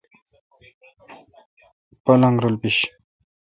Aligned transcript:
پلنگ 2.03 2.37
رل 2.43 2.55
بیش۔ 2.61 2.77